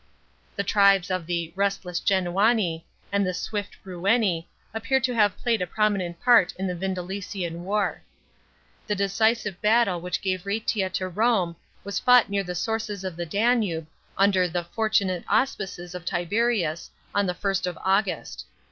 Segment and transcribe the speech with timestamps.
[0.49, 5.61] f The tribes of the" restless Genauni" and the" swift Breuni" appear to have played
[5.61, 8.01] a prominent part in the Vindelician war.J
[8.87, 13.27] The decisive battle which gave Raetia to Rome was fought near the sources of the
[13.27, 13.85] Danube,
[14.17, 18.45] under" the fortunate auspices" of Tiberius, on the 1st of August.